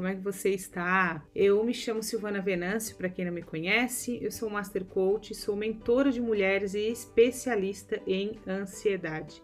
Como 0.00 0.08
é 0.08 0.14
que 0.14 0.22
você 0.22 0.48
está? 0.48 1.22
Eu 1.34 1.62
me 1.62 1.74
chamo 1.74 2.02
Silvana 2.02 2.40
Venâncio, 2.40 2.96
para 2.96 3.10
quem 3.10 3.26
não 3.26 3.32
me 3.32 3.42
conhece, 3.42 4.18
eu 4.22 4.32
sou 4.32 4.48
Master 4.48 4.82
Coach, 4.82 5.34
sou 5.34 5.54
mentora 5.54 6.10
de 6.10 6.22
mulheres 6.22 6.72
e 6.72 6.90
especialista 6.90 8.00
em 8.06 8.40
ansiedade. 8.48 9.42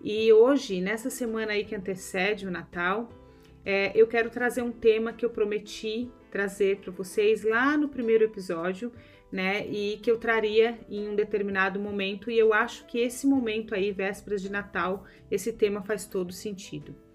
E 0.00 0.32
hoje, 0.32 0.80
nessa 0.80 1.10
semana 1.10 1.50
aí 1.50 1.64
que 1.64 1.74
antecede 1.74 2.46
o 2.46 2.50
Natal, 2.52 3.08
é, 3.64 3.90
eu 3.92 4.06
quero 4.06 4.30
trazer 4.30 4.62
um 4.62 4.70
tema 4.70 5.12
que 5.12 5.24
eu 5.24 5.30
prometi 5.30 6.08
trazer 6.30 6.76
para 6.76 6.92
vocês 6.92 7.42
lá 7.42 7.76
no 7.76 7.88
primeiro 7.88 8.22
episódio, 8.22 8.92
né? 9.32 9.66
E 9.66 9.96
que 9.96 10.08
eu 10.08 10.16
traria 10.16 10.78
em 10.88 11.08
um 11.08 11.16
determinado 11.16 11.80
momento, 11.80 12.30
e 12.30 12.38
eu 12.38 12.54
acho 12.54 12.86
que 12.86 13.00
esse 13.00 13.26
momento 13.26 13.74
aí, 13.74 13.90
vésperas 13.90 14.40
de 14.42 14.48
Natal, 14.48 15.04
esse 15.28 15.52
tema 15.52 15.82
faz 15.82 16.06
todo 16.06 16.32
sentido. 16.32 17.07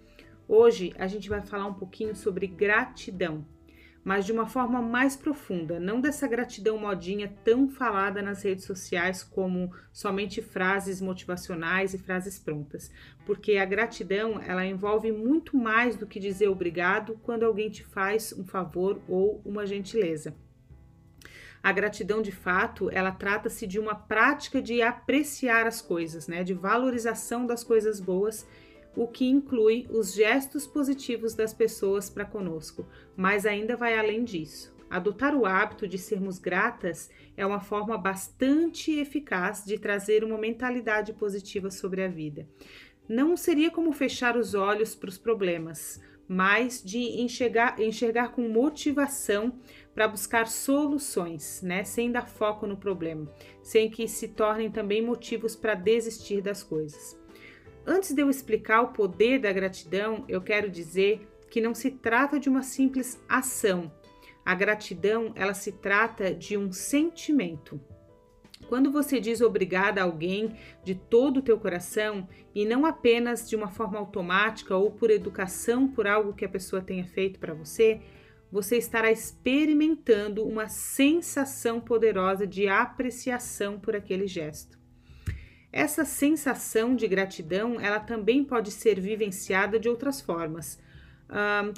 Hoje 0.48 0.94
a 0.98 1.08
gente 1.08 1.30
vai 1.30 1.42
falar 1.42 1.66
um 1.68 1.74
pouquinho 1.74 2.16
sobre 2.16 2.48
gratidão, 2.48 3.46
mas 4.04 4.26
de 4.26 4.34
uma 4.34 4.46
forma 4.46 4.82
mais 4.82 5.16
profunda, 5.16 5.80
não 5.80 6.02
dessa 6.02 6.28
gratidão 6.28 6.78
modinha 6.78 7.34
tão 7.46 7.70
falada 7.70 8.22
nas 8.22 8.44
redes 8.44 8.66
sociais 8.66 9.24
como 9.24 9.74
somente 9.94 10.42
frases 10.42 11.00
motivacionais 11.00 11.94
e 11.94 11.98
frases 11.98 12.38
prontas, 12.38 12.92
porque 13.26 13.56
a 13.56 13.64
gratidão 13.66 14.42
ela 14.46 14.66
envolve 14.66 15.14
muito 15.14 15.56
mais 15.56 15.96
do 15.96 16.06
que 16.06 16.20
dizer 16.20 16.50
obrigado 16.50 17.18
quando 17.24 17.44
alguém 17.44 17.70
te 17.70 17.86
faz 17.86 18.34
um 18.38 18.44
favor 18.44 19.02
ou 19.08 19.42
uma 19.46 19.66
gentileza. 19.66 20.36
A 21.64 21.72
gratidão, 21.72 22.22
de 22.22 22.34
fato, 22.34 22.90
ela 22.92 23.14
trata-se 23.14 23.66
de 23.66 23.80
uma 23.80 23.96
prática 23.96 24.62
de 24.62 24.82
apreciar 24.82 25.66
as 25.66 25.82
coisas, 25.82 26.28
né, 26.28 26.44
de 26.44 26.54
valorização 26.54 27.46
das 27.46 27.64
coisas 27.64 28.02
boas 28.02 28.46
o 28.96 29.08
que 29.08 29.26
inclui 29.26 29.88
os 29.90 30.14
gestos 30.14 30.68
positivos 30.68 31.34
das 31.34 31.54
pessoas 31.54 32.10
para 32.10 32.26
conosco, 32.26 32.88
mas 33.16 33.46
ainda 33.46 33.76
vai 33.76 33.98
além 33.98 34.24
disso. 34.24 34.74
Adotar 34.90 35.36
o 35.36 35.46
hábito 35.46 35.88
de 35.88 35.98
sermos 35.98 36.38
gratas 36.38 37.10
é 37.36 37.44
uma 37.44 37.60
forma 37.60 37.98
bastante 37.98 38.92
eficaz 38.92 39.66
de 39.66 39.80
trazer 39.80 40.24
uma 40.24 40.38
mentalidade 40.38 41.14
positiva 41.14 41.72
sobre 41.72 42.04
a 42.04 42.08
vida. 42.08 42.48
Não 43.10 43.36
seria 43.36 43.72
como 43.72 43.92
fechar 43.92 44.38
os 44.38 44.54
olhos 44.54 44.94
para 44.94 45.10
os 45.10 45.18
problemas, 45.18 46.00
mas 46.28 46.82
de 46.84 47.22
enxergar, 47.22 47.82
enxergar 47.82 48.30
com 48.30 48.48
motivação 48.48 49.60
para 49.94 50.08
buscar 50.08 50.48
soluções, 50.48 51.62
né? 51.62 51.84
Sem 51.84 52.12
dar 52.12 52.28
foco 52.28 52.66
no 52.66 52.78
problema, 52.78 53.28
sem 53.62 53.90
que 53.90 54.08
se 54.08 54.30
tornem 54.30 54.72
também 54.72 55.02
motivos 55.02 55.56
para 55.56 55.76
desistir 55.76 56.42
das 56.42 56.64
coisas. 56.64 57.23
Antes 57.86 58.14
de 58.14 58.22
eu 58.22 58.30
explicar 58.30 58.82
o 58.82 58.94
poder 58.94 59.40
da 59.40 59.52
gratidão, 59.52 60.24
eu 60.28 60.42
quero 60.42 60.70
dizer 60.70 61.28
que 61.50 61.60
não 61.60 61.76
se 61.76 61.92
trata 61.92 62.40
de 62.40 62.48
uma 62.48 62.64
simples 62.64 63.22
ação. 63.28 63.92
A 64.46 64.56
gratidão, 64.56 65.34
ela 65.36 65.54
se 65.54 65.72
trata 65.72 66.34
de 66.34 66.58
um 66.58 66.72
sentimento. 66.72 67.80
Quando 68.68 68.92
você 68.92 69.20
diz 69.20 69.42
obrigada 69.42 70.02
a 70.02 70.06
alguém 70.06 70.56
de 70.84 70.96
todo 70.96 71.38
o 71.38 71.42
teu 71.42 71.60
coração 71.60 72.28
e 72.56 72.66
não 72.66 72.86
apenas 72.86 73.50
de 73.50 73.56
uma 73.56 73.68
forma 73.68 74.00
automática 74.00 74.76
ou 74.76 74.90
por 74.90 75.12
educação 75.12 75.88
por 75.88 76.08
algo 76.08 76.34
que 76.34 76.46
a 76.46 76.50
pessoa 76.50 76.82
tenha 76.82 77.06
feito 77.06 77.40
para 77.40 77.54
você, 77.54 78.02
você 78.52 78.78
estará 78.78 79.12
experimentando 79.12 80.48
uma 80.48 80.70
sensação 80.70 81.82
poderosa 81.82 82.48
de 82.48 82.68
apreciação 82.68 83.80
por 83.80 83.96
aquele 83.96 84.28
gesto. 84.28 84.83
Essa 85.74 86.06
sensação 86.06 86.96
de 86.96 87.08
gratidão, 87.08 87.82
ela 87.82 88.00
também 88.00 88.44
pode 88.44 88.70
ser 88.70 89.00
vivenciada 89.00 89.80
de 89.80 89.90
outras 89.90 90.22
formas, 90.22 90.80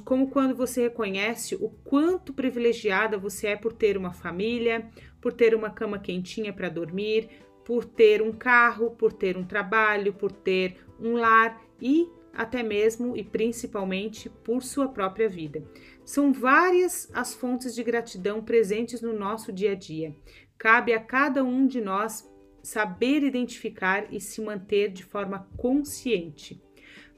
como 0.03 0.29
quando 0.29 0.53
você 0.53 0.81
reconhece 0.83 1.55
o 1.55 1.69
quanto 1.69 2.33
privilegiada 2.33 3.17
você 3.17 3.47
é 3.47 3.55
por 3.55 3.71
ter 3.71 3.95
uma 3.95 4.11
família, 4.11 4.85
por 5.21 5.31
ter 5.31 5.55
uma 5.55 5.69
cama 5.69 5.97
quentinha 5.97 6.51
para 6.51 6.67
dormir, 6.67 7.29
por 7.63 7.85
ter 7.85 8.21
um 8.21 8.33
carro, 8.33 8.91
por 8.91 9.13
ter 9.13 9.37
um 9.37 9.45
trabalho, 9.45 10.13
por 10.13 10.29
ter 10.29 10.77
um 10.99 11.13
lar 11.13 11.61
e 11.81 12.05
até 12.33 12.61
mesmo 12.61 13.15
e 13.15 13.23
principalmente 13.23 14.29
por 14.29 14.61
sua 14.61 14.89
própria 14.89 15.29
vida. 15.29 15.63
São 16.03 16.33
várias 16.33 17.09
as 17.13 17.33
fontes 17.33 17.73
de 17.73 17.81
gratidão 17.81 18.43
presentes 18.43 19.01
no 19.01 19.13
nosso 19.17 19.53
dia 19.53 19.71
a 19.71 19.75
dia. 19.75 20.13
Cabe 20.57 20.91
a 20.91 20.99
cada 20.99 21.45
um 21.45 21.65
de 21.65 21.79
nós 21.79 22.29
saber 22.65 23.23
identificar 23.23 24.05
e 24.11 24.19
se 24.19 24.41
manter 24.41 24.91
de 24.91 25.03
forma 25.03 25.47
consciente. 25.55 26.61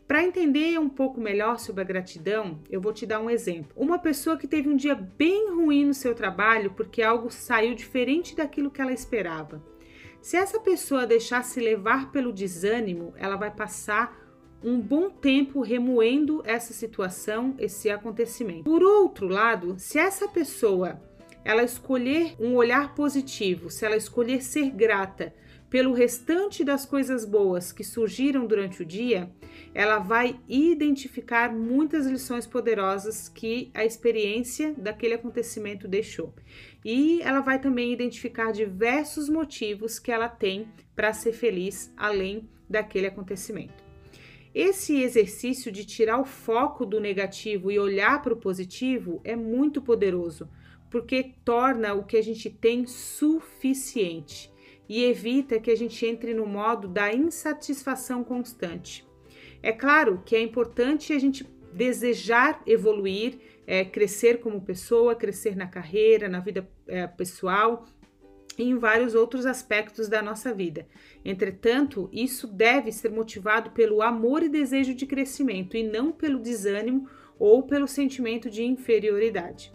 Para 0.07 0.23
entender 0.23 0.79
um 0.79 0.87
pouco 0.87 1.19
melhor 1.19 1.59
sobre 1.59 1.81
a 1.81 1.85
gratidão, 1.85 2.61
eu 2.69 2.79
vou 2.79 2.93
te 2.93 3.05
dar 3.05 3.19
um 3.19 3.29
exemplo. 3.29 3.71
Uma 3.75 3.99
pessoa 3.99 4.37
que 4.37 4.47
teve 4.47 4.69
um 4.69 4.75
dia 4.75 4.95
bem 4.95 5.51
ruim 5.53 5.85
no 5.85 5.93
seu 5.93 6.15
trabalho 6.15 6.71
porque 6.71 7.01
algo 7.01 7.29
saiu 7.29 7.75
diferente 7.75 8.35
daquilo 8.35 8.71
que 8.71 8.81
ela 8.81 8.93
esperava. 8.93 9.61
Se 10.21 10.37
essa 10.37 10.59
pessoa 10.59 11.05
deixar 11.05 11.43
se 11.43 11.59
levar 11.59 12.11
pelo 12.11 12.31
desânimo, 12.33 13.13
ela 13.17 13.35
vai 13.35 13.51
passar 13.51 14.17
um 14.63 14.79
bom 14.79 15.09
tempo 15.09 15.61
remoendo 15.61 16.41
essa 16.45 16.73
situação, 16.73 17.55
esse 17.59 17.89
acontecimento. 17.89 18.63
Por 18.63 18.83
outro 18.83 19.27
lado, 19.27 19.75
se 19.77 19.99
essa 19.99 20.27
pessoa 20.27 21.01
ela 21.47 21.63
escolher 21.63 22.35
um 22.37 22.55
olhar 22.55 22.93
positivo, 22.93 23.69
se 23.69 23.85
ela 23.85 23.95
escolher 23.95 24.43
ser 24.43 24.69
grata 24.69 25.33
pelo 25.69 25.93
restante 25.93 26.61
das 26.61 26.85
coisas 26.85 27.23
boas 27.23 27.71
que 27.71 27.85
surgiram 27.85 28.45
durante 28.45 28.81
o 28.81 28.85
dia, 28.85 29.31
ela 29.73 29.97
vai 29.97 30.37
identificar 30.45 31.49
muitas 31.49 32.05
lições 32.05 32.45
poderosas 32.45 33.29
que 33.29 33.71
a 33.73 33.85
experiência 33.85 34.73
daquele 34.77 35.13
acontecimento 35.13 35.87
deixou. 35.87 36.33
E 36.83 37.21
ela 37.21 37.39
vai 37.39 37.61
também 37.61 37.93
identificar 37.93 38.51
diversos 38.51 39.29
motivos 39.29 39.99
que 39.99 40.11
ela 40.11 40.27
tem 40.27 40.67
para 40.93 41.13
ser 41.13 41.31
feliz 41.31 41.93
além 41.95 42.49
daquele 42.69 43.07
acontecimento. 43.07 43.85
Esse 44.53 45.01
exercício 45.01 45.71
de 45.71 45.85
tirar 45.85 46.19
o 46.19 46.25
foco 46.25 46.85
do 46.85 46.99
negativo 46.99 47.71
e 47.71 47.79
olhar 47.79 48.21
para 48.21 48.33
o 48.33 48.37
positivo 48.37 49.21
é 49.23 49.33
muito 49.33 49.81
poderoso, 49.81 50.49
porque 50.89 51.33
torna 51.43 51.93
o 51.93 52.03
que 52.03 52.17
a 52.17 52.23
gente 52.23 52.49
tem 52.49 52.85
suficiente 52.85 54.51
e 54.89 55.03
evita 55.03 55.59
que 55.59 55.71
a 55.71 55.75
gente 55.75 56.05
entre 56.05 56.33
no 56.33 56.45
modo 56.45 56.87
da 56.87 57.13
insatisfação 57.13 58.23
constante. 58.23 59.05
É 59.61 59.71
claro 59.71 60.21
que 60.25 60.35
é 60.35 60.41
importante 60.41 61.11
a 61.13 61.19
gente 61.19 61.45
desejar 61.73 62.61
evoluir, 62.65 63.37
é, 63.65 63.83
crescer 63.83 64.39
como 64.39 64.61
pessoa, 64.61 65.15
crescer 65.15 65.55
na 65.55 65.67
carreira, 65.67 66.29
na 66.29 66.39
vida 66.39 66.67
é, 66.87 67.05
pessoal 67.05 67.85
e 68.57 68.63
em 68.63 68.77
vários 68.77 69.13
outros 69.13 69.45
aspectos 69.45 70.07
da 70.07 70.21
nossa 70.21 70.53
vida. 70.53 70.87
Entretanto, 71.23 72.09
isso 72.11 72.47
deve 72.47 72.91
ser 72.91 73.11
motivado 73.11 73.71
pelo 73.71 74.01
amor 74.01 74.41
e 74.41 74.49
desejo 74.49 74.95
de 74.95 75.05
crescimento 75.05 75.77
e 75.77 75.83
não 75.83 76.11
pelo 76.11 76.39
desânimo 76.39 77.07
ou 77.37 77.63
pelo 77.63 77.87
sentimento 77.87 78.49
de 78.49 78.63
inferioridade. 78.63 79.71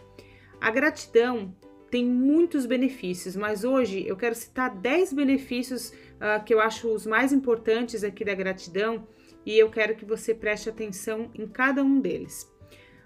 A 0.62 0.71
gratidão 0.71 1.53
tem 1.91 2.06
muitos 2.06 2.67
benefícios, 2.67 3.34
mas 3.34 3.65
hoje 3.65 4.06
eu 4.06 4.17
quero 4.17 4.37
citar 4.37 4.71
10 4.71 5.12
benefícios 5.12 5.89
uh, 5.89 6.43
que 6.47 6.55
eu 6.55 6.61
acho 6.61 6.87
os 6.87 7.05
mais 7.05 7.33
importantes 7.33 8.05
aqui 8.05 8.25
da 8.25 8.33
gratidão 8.33 9.09
e 9.45 9.59
eu 9.59 9.69
quero 9.69 9.97
que 9.97 10.05
você 10.05 10.33
preste 10.33 10.69
atenção 10.69 11.33
em 11.34 11.49
cada 11.49 11.83
um 11.83 12.01
deles. 12.01 12.49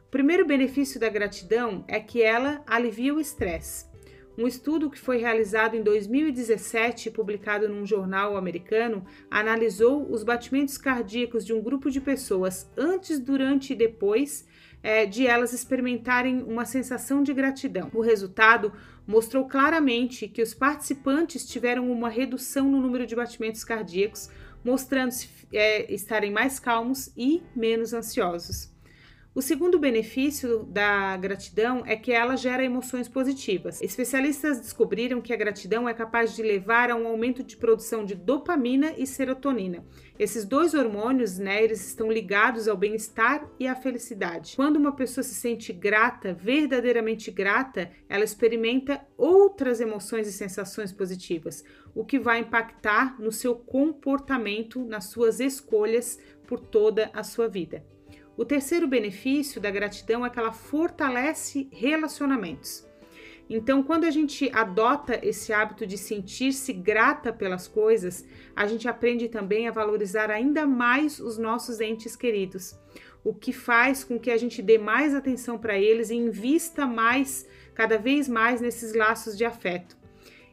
O 0.07 0.11
primeiro 0.11 0.45
benefício 0.45 1.01
da 1.01 1.09
gratidão 1.09 1.83
é 1.89 1.99
que 1.99 2.23
ela 2.23 2.63
alivia 2.67 3.15
o 3.15 3.21
estresse. 3.21 3.87
Um 4.37 4.47
estudo 4.47 4.91
que 4.91 4.99
foi 4.99 5.17
realizado 5.17 5.75
em 5.75 5.83
2017 5.83 7.11
publicado 7.11 7.67
num 7.71 7.87
jornal 7.87 8.37
americano 8.37 9.03
analisou 9.31 10.13
os 10.13 10.23
batimentos 10.23 10.77
cardíacos 10.77 11.43
de 11.43 11.55
um 11.55 11.63
grupo 11.63 11.91
de 11.91 12.03
pessoas 12.03 12.71
antes, 12.77 13.19
durante 13.19 13.73
e 13.73 13.77
depois 13.77 14.47
é, 14.83 15.07
de 15.07 15.27
elas 15.27 15.53
experimentarem 15.53 16.43
uma 16.43 16.65
sensação 16.65 17.23
de 17.23 17.33
gratidão. 17.35 17.91
O 17.93 18.01
resultado 18.01 18.73
mostrou 19.07 19.47
claramente 19.47 20.29
que 20.29 20.43
os 20.43 20.55
participantes 20.55 21.47
tiveram 21.47 21.91
uma 21.91 22.09
redução 22.09 22.69
no 22.71 22.81
número 22.81 23.07
de 23.07 23.15
batimentos 23.15 23.65
cardíacos, 23.65 24.29
mostrando-se 24.65 25.29
é, 25.53 25.93
estarem 25.93 26.31
mais 26.31 26.59
calmos 26.59 27.11
e 27.17 27.43
menos 27.55 27.93
ansiosos. 27.93 28.76
O 29.37 29.43
segundo 29.43 29.79
benefício 29.79 30.63
da 30.63 31.15
gratidão 31.19 31.83
é 31.85 31.95
que 31.95 32.11
ela 32.11 32.37
gera 32.37 32.65
emoções 32.65 33.07
positivas. 33.07 33.83
Especialistas 33.83 34.59
descobriram 34.59 35.21
que 35.21 35.31
a 35.31 35.37
gratidão 35.37 35.87
é 35.87 35.93
capaz 35.93 36.35
de 36.35 36.43
levar 36.43 36.91
a 36.91 36.97
um 36.97 37.07
aumento 37.07 37.43
de 37.43 37.55
produção 37.55 38.03
de 38.03 38.15
dopamina 38.15 38.95
e 38.97 39.07
serotonina. 39.07 39.85
Esses 40.19 40.47
dois 40.47 40.73
hormônios, 40.73 41.37
né, 41.37 41.63
eles 41.63 41.87
estão 41.87 42.11
ligados 42.11 42.67
ao 42.67 42.79
bem-estar 42.79 43.47
e 43.61 43.67
à 43.67 43.75
felicidade. 43.75 44.57
Quando 44.57 44.77
uma 44.77 44.97
pessoa 44.97 45.23
se 45.23 45.35
sente 45.35 45.71
grata, 45.71 46.33
verdadeiramente 46.33 47.31
grata, 47.31 47.91
ela 48.09 48.25
experimenta 48.25 49.07
outras 49.19 49.83
emoções 49.83 50.27
e 50.27 50.33
sensações 50.33 50.95
positivas, 50.95 51.63
o 51.95 52.07
que 52.07 52.19
vai 52.19 52.39
impactar 52.39 53.21
no 53.21 53.31
seu 53.31 53.55
comportamento, 53.55 54.83
nas 54.83 55.11
suas 55.11 55.41
escolhas 55.41 56.19
por 56.47 56.59
toda 56.59 57.11
a 57.13 57.23
sua 57.23 57.49
vida. 57.49 57.85
O 58.37 58.45
terceiro 58.45 58.87
benefício 58.87 59.61
da 59.61 59.71
gratidão 59.71 60.25
é 60.25 60.29
que 60.29 60.39
ela 60.39 60.53
fortalece 60.53 61.69
relacionamentos. 61.73 62.87
Então, 63.49 63.83
quando 63.83 64.05
a 64.05 64.11
gente 64.11 64.51
adota 64.53 65.19
esse 65.23 65.53
hábito 65.53 65.87
de 65.87 65.97
sentir-se 65.97 66.73
grata 66.73 67.33
pelas 67.33 67.67
coisas, 67.67 68.27
a 68.55 68.67
gente 68.67 68.89
aprende 68.89 69.29
também 69.29 69.69
a 69.69 69.73
valorizar 69.73 70.31
ainda 70.31 70.67
mais 70.67 71.21
os 71.21 71.39
nossos 71.39 71.81
entes 71.81 72.17
queridos, 72.17 72.79
o 73.25 73.33
que 73.33 73.53
faz 73.53 74.03
com 74.05 74.19
que 74.19 74.31
a 74.31 74.37
gente 74.37 74.61
dê 74.61 74.77
mais 74.77 75.15
atenção 75.15 75.57
para 75.57 75.79
eles 75.79 76.11
e 76.11 76.17
invista 76.17 76.87
mais, 76.87 77.49
cada 77.73 77.97
vez 77.97 78.29
mais, 78.29 78.61
nesses 78.61 78.95
laços 78.95 79.37
de 79.39 79.45
afeto. 79.45 79.97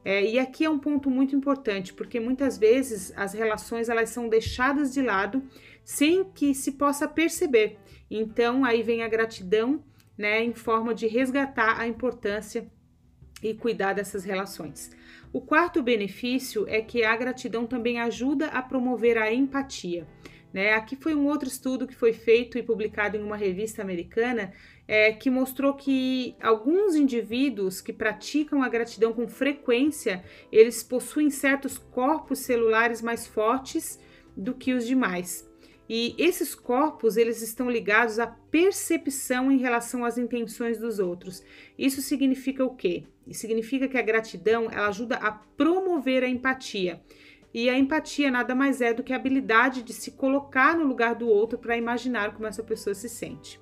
É, 0.05 0.23
e 0.23 0.37
aqui 0.37 0.65
é 0.65 0.69
um 0.69 0.79
ponto 0.79 1.09
muito 1.09 1.35
importante, 1.35 1.93
porque 1.93 2.19
muitas 2.19 2.57
vezes 2.57 3.13
as 3.15 3.33
relações 3.33 3.87
elas 3.87 4.09
são 4.09 4.27
deixadas 4.27 4.93
de 4.93 5.01
lado 5.01 5.41
sem 5.83 6.23
que 6.23 6.53
se 6.53 6.73
possa 6.73 7.07
perceber. 7.07 7.77
Então 8.09 8.63
aí 8.63 8.83
vem 8.83 9.03
a 9.03 9.07
gratidão, 9.07 9.83
né, 10.17 10.43
em 10.43 10.53
forma 10.53 10.93
de 10.93 11.07
resgatar 11.07 11.79
a 11.79 11.87
importância 11.87 12.71
e 13.41 13.53
cuidar 13.53 13.93
dessas 13.93 14.23
relações. 14.23 14.91
O 15.31 15.41
quarto 15.41 15.81
benefício 15.81 16.65
é 16.69 16.81
que 16.81 17.03
a 17.03 17.15
gratidão 17.15 17.65
também 17.65 17.99
ajuda 17.99 18.47
a 18.47 18.61
promover 18.61 19.17
a 19.17 19.33
empatia. 19.33 20.07
Né? 20.53 20.73
Aqui 20.73 20.95
foi 20.95 21.15
um 21.15 21.25
outro 21.25 21.47
estudo 21.47 21.87
que 21.87 21.95
foi 21.95 22.13
feito 22.13 22.59
e 22.59 22.63
publicado 22.63 23.17
em 23.17 23.23
uma 23.23 23.35
revista 23.35 23.81
americana 23.81 24.53
é, 24.87 25.11
que 25.11 25.29
mostrou 25.29 25.73
que 25.73 26.35
alguns 26.39 26.95
indivíduos 26.95 27.81
que 27.81 27.91
praticam 27.91 28.61
a 28.61 28.69
gratidão 28.69 29.11
com 29.11 29.27
frequência, 29.27 30.23
eles 30.51 30.83
possuem 30.83 31.31
certos 31.31 31.79
corpos 31.79 32.39
celulares 32.39 33.01
mais 33.01 33.25
fortes 33.25 33.99
do 34.37 34.53
que 34.53 34.73
os 34.73 34.85
demais. 34.85 35.51
E 35.89 36.15
esses 36.17 36.55
corpos, 36.55 37.17
eles 37.17 37.41
estão 37.41 37.69
ligados 37.69 38.17
à 38.17 38.25
percepção 38.25 39.51
em 39.51 39.57
relação 39.57 40.05
às 40.05 40.17
intenções 40.17 40.77
dos 40.77 40.97
outros. 40.97 41.43
Isso 41.77 42.01
significa 42.01 42.63
o 42.63 42.75
quê? 42.75 43.03
Significa 43.31 43.87
que 43.87 43.97
a 43.97 44.01
gratidão, 44.01 44.69
ela 44.71 44.87
ajuda 44.87 45.15
a 45.17 45.31
promover 45.31 46.23
a 46.23 46.27
empatia. 46.27 47.01
E 47.53 47.69
a 47.69 47.77
empatia 47.77 48.31
nada 48.31 48.55
mais 48.55 48.81
é 48.81 48.93
do 48.93 49.03
que 49.03 49.13
a 49.13 49.15
habilidade 49.15 49.83
de 49.83 49.93
se 49.93 50.11
colocar 50.11 50.75
no 50.75 50.85
lugar 50.85 51.15
do 51.15 51.27
outro 51.27 51.59
para 51.59 51.77
imaginar 51.77 52.33
como 52.33 52.47
essa 52.47 52.63
pessoa 52.63 52.95
se 52.95 53.07
sente. 53.07 53.61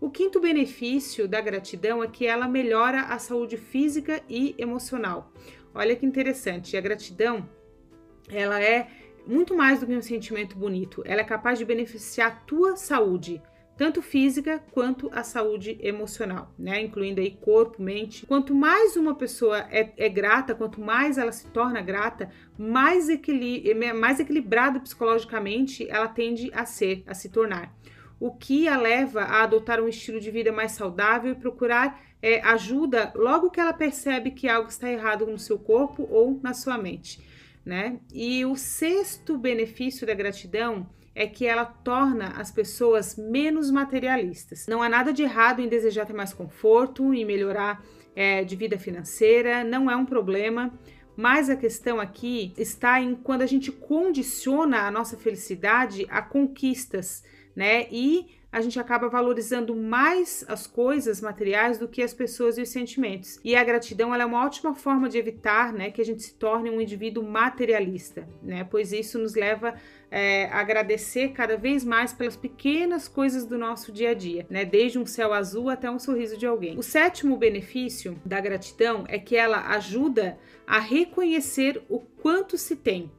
O 0.00 0.10
quinto 0.10 0.40
benefício 0.40 1.28
da 1.28 1.40
gratidão 1.40 2.02
é 2.02 2.08
que 2.08 2.26
ela 2.26 2.48
melhora 2.48 3.02
a 3.02 3.18
saúde 3.18 3.56
física 3.56 4.22
e 4.28 4.54
emocional. 4.58 5.32
Olha 5.74 5.94
que 5.94 6.06
interessante, 6.06 6.76
a 6.76 6.80
gratidão 6.80 7.48
ela 8.28 8.60
é 8.62 8.88
muito 9.28 9.54
mais 9.54 9.78
do 9.78 9.86
que 9.86 9.94
um 9.94 10.00
sentimento 10.00 10.56
bonito. 10.56 11.02
Ela 11.04 11.20
é 11.20 11.24
capaz 11.24 11.58
de 11.58 11.64
beneficiar 11.64 12.28
a 12.28 12.34
tua 12.34 12.76
saúde, 12.76 13.42
tanto 13.76 14.00
física 14.00 14.58
quanto 14.72 15.10
a 15.12 15.22
saúde 15.22 15.78
emocional, 15.82 16.52
né? 16.58 16.80
Incluindo 16.80 17.20
aí 17.20 17.32
corpo, 17.32 17.82
mente. 17.82 18.24
Quanto 18.26 18.54
mais 18.54 18.96
uma 18.96 19.14
pessoa 19.14 19.58
é, 19.70 19.92
é 19.98 20.08
grata, 20.08 20.54
quanto 20.54 20.80
mais 20.80 21.18
ela 21.18 21.30
se 21.30 21.46
torna 21.48 21.82
grata, 21.82 22.30
mais, 22.56 23.10
equili 23.10 23.74
mais 23.92 24.18
equilibrada 24.18 24.80
psicologicamente 24.80 25.86
ela 25.90 26.08
tende 26.08 26.50
a 26.54 26.64
ser, 26.64 27.04
a 27.06 27.12
se 27.12 27.28
tornar. 27.28 27.76
O 28.18 28.32
que 28.32 28.66
a 28.66 28.78
leva 28.78 29.20
a 29.20 29.42
adotar 29.42 29.78
um 29.78 29.88
estilo 29.88 30.18
de 30.18 30.30
vida 30.30 30.50
mais 30.50 30.72
saudável 30.72 31.32
e 31.32 31.36
procurar 31.36 32.02
é, 32.20 32.40
ajuda 32.40 33.12
logo 33.14 33.50
que 33.50 33.60
ela 33.60 33.74
percebe 33.74 34.30
que 34.30 34.48
algo 34.48 34.70
está 34.70 34.90
errado 34.90 35.26
no 35.26 35.38
seu 35.38 35.58
corpo 35.58 36.08
ou 36.10 36.40
na 36.42 36.54
sua 36.54 36.78
mente 36.78 37.20
né? 37.68 38.00
E 38.10 38.46
o 38.46 38.56
sexto 38.56 39.36
benefício 39.36 40.06
da 40.06 40.14
gratidão 40.14 40.88
é 41.14 41.26
que 41.26 41.46
ela 41.46 41.66
torna 41.66 42.28
as 42.28 42.50
pessoas 42.50 43.14
menos 43.16 43.70
materialistas. 43.70 44.66
Não 44.66 44.82
há 44.82 44.88
nada 44.88 45.12
de 45.12 45.22
errado 45.22 45.60
em 45.60 45.68
desejar 45.68 46.06
ter 46.06 46.14
mais 46.14 46.32
conforto 46.32 47.12
e 47.12 47.26
melhorar 47.26 47.84
é, 48.16 48.42
de 48.42 48.56
vida 48.56 48.78
financeira, 48.78 49.62
não 49.62 49.90
é 49.90 49.94
um 49.94 50.06
problema. 50.06 50.72
Mas 51.14 51.50
a 51.50 51.56
questão 51.56 52.00
aqui 52.00 52.54
está 52.56 53.02
em 53.02 53.14
quando 53.14 53.42
a 53.42 53.46
gente 53.46 53.70
condiciona 53.70 54.86
a 54.86 54.90
nossa 54.90 55.18
felicidade 55.18 56.06
a 56.08 56.22
conquistas, 56.22 57.22
né? 57.54 57.86
E 57.90 58.37
a 58.58 58.60
gente 58.60 58.78
acaba 58.78 59.08
valorizando 59.08 59.74
mais 59.74 60.44
as 60.48 60.66
coisas 60.66 61.20
materiais 61.20 61.78
do 61.78 61.86
que 61.86 62.02
as 62.02 62.12
pessoas 62.12 62.58
e 62.58 62.62
os 62.62 62.68
sentimentos. 62.68 63.38
E 63.44 63.54
a 63.54 63.62
gratidão 63.62 64.12
é 64.12 64.26
uma 64.26 64.44
ótima 64.44 64.74
forma 64.74 65.08
de 65.08 65.16
evitar 65.16 65.72
né, 65.72 65.92
que 65.92 66.00
a 66.00 66.04
gente 66.04 66.22
se 66.22 66.34
torne 66.34 66.68
um 66.68 66.80
indivíduo 66.80 67.22
materialista, 67.22 68.28
né? 68.42 68.64
Pois 68.64 68.92
isso 68.92 69.16
nos 69.18 69.36
leva 69.36 69.74
é, 70.10 70.46
a 70.46 70.58
agradecer 70.58 71.28
cada 71.28 71.56
vez 71.56 71.84
mais 71.84 72.12
pelas 72.12 72.36
pequenas 72.36 73.06
coisas 73.06 73.46
do 73.46 73.56
nosso 73.56 73.92
dia 73.92 74.10
a 74.10 74.14
dia, 74.14 74.44
né? 74.50 74.64
Desde 74.64 74.98
um 74.98 75.06
céu 75.06 75.32
azul 75.32 75.70
até 75.70 75.88
um 75.88 75.98
sorriso 75.98 76.36
de 76.36 76.46
alguém. 76.46 76.76
O 76.76 76.82
sétimo 76.82 77.36
benefício 77.36 78.20
da 78.24 78.40
gratidão 78.40 79.04
é 79.06 79.20
que 79.20 79.36
ela 79.36 79.68
ajuda 79.68 80.36
a 80.66 80.80
reconhecer 80.80 81.80
o 81.88 82.00
quanto 82.00 82.58
se 82.58 82.74
tem. 82.74 83.10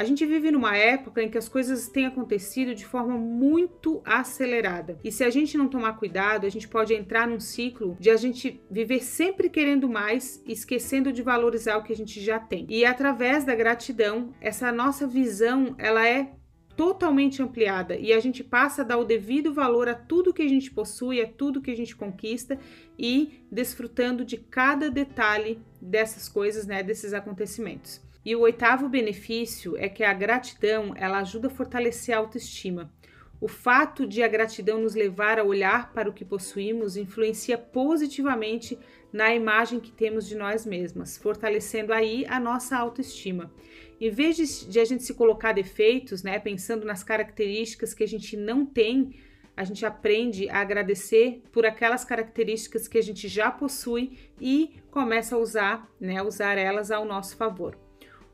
A 0.00 0.04
gente 0.04 0.24
vive 0.24 0.50
numa 0.50 0.74
época 0.74 1.22
em 1.22 1.28
que 1.28 1.36
as 1.36 1.46
coisas 1.46 1.86
têm 1.86 2.06
acontecido 2.06 2.74
de 2.74 2.86
forma 2.86 3.18
muito 3.18 4.00
acelerada. 4.02 4.98
E 5.04 5.12
se 5.12 5.22
a 5.22 5.28
gente 5.28 5.58
não 5.58 5.68
tomar 5.68 5.98
cuidado, 5.98 6.46
a 6.46 6.48
gente 6.48 6.66
pode 6.66 6.94
entrar 6.94 7.28
num 7.28 7.38
ciclo 7.38 7.98
de 8.00 8.08
a 8.08 8.16
gente 8.16 8.62
viver 8.70 9.04
sempre 9.04 9.50
querendo 9.50 9.90
mais, 9.90 10.42
esquecendo 10.46 11.12
de 11.12 11.20
valorizar 11.20 11.76
o 11.76 11.82
que 11.82 11.92
a 11.92 11.96
gente 11.96 12.18
já 12.18 12.40
tem. 12.40 12.64
E 12.70 12.82
através 12.82 13.44
da 13.44 13.54
gratidão, 13.54 14.32
essa 14.40 14.72
nossa 14.72 15.06
visão, 15.06 15.74
ela 15.76 16.08
é 16.08 16.32
totalmente 16.74 17.42
ampliada 17.42 17.94
e 17.94 18.10
a 18.10 18.20
gente 18.20 18.42
passa 18.42 18.80
a 18.80 18.84
dar 18.86 18.96
o 18.96 19.04
devido 19.04 19.52
valor 19.52 19.86
a 19.86 19.94
tudo 19.94 20.32
que 20.32 20.40
a 20.40 20.48
gente 20.48 20.70
possui, 20.70 21.20
a 21.20 21.28
tudo 21.28 21.60
que 21.60 21.70
a 21.70 21.76
gente 21.76 21.94
conquista 21.94 22.58
e 22.98 23.44
desfrutando 23.52 24.24
de 24.24 24.38
cada 24.38 24.90
detalhe 24.90 25.60
dessas 25.78 26.26
coisas, 26.26 26.66
né, 26.66 26.82
desses 26.82 27.12
acontecimentos. 27.12 28.08
E 28.24 28.36
o 28.36 28.40
oitavo 28.40 28.88
benefício 28.88 29.76
é 29.78 29.88
que 29.88 30.04
a 30.04 30.12
gratidão 30.12 30.92
ela 30.94 31.20
ajuda 31.20 31.48
a 31.48 31.50
fortalecer 31.50 32.14
a 32.14 32.18
autoestima. 32.18 32.92
O 33.40 33.48
fato 33.48 34.06
de 34.06 34.22
a 34.22 34.28
gratidão 34.28 34.82
nos 34.82 34.94
levar 34.94 35.38
a 35.38 35.44
olhar 35.44 35.94
para 35.94 36.10
o 36.10 36.12
que 36.12 36.26
possuímos 36.26 36.98
influencia 36.98 37.56
positivamente 37.56 38.78
na 39.10 39.34
imagem 39.34 39.80
que 39.80 39.90
temos 39.90 40.28
de 40.28 40.36
nós 40.36 40.66
mesmas, 40.66 41.16
fortalecendo 41.16 41.94
aí 41.94 42.26
a 42.28 42.38
nossa 42.38 42.76
autoestima. 42.76 43.50
Em 43.98 44.10
vez 44.10 44.36
de, 44.36 44.70
de 44.70 44.78
a 44.78 44.84
gente 44.84 45.02
se 45.02 45.14
colocar 45.14 45.52
defeitos, 45.52 46.22
né, 46.22 46.38
pensando 46.38 46.84
nas 46.84 47.02
características 47.02 47.94
que 47.94 48.04
a 48.04 48.08
gente 48.08 48.36
não 48.36 48.66
tem, 48.66 49.14
a 49.56 49.64
gente 49.64 49.86
aprende 49.86 50.48
a 50.50 50.60
agradecer 50.60 51.42
por 51.50 51.64
aquelas 51.64 52.04
características 52.04 52.86
que 52.86 52.98
a 52.98 53.02
gente 53.02 53.26
já 53.26 53.50
possui 53.50 54.18
e 54.38 54.74
começa 54.90 55.34
a 55.34 55.38
usar, 55.38 55.90
né, 55.98 56.22
usar 56.22 56.58
elas 56.58 56.90
ao 56.90 57.06
nosso 57.06 57.36
favor. 57.36 57.89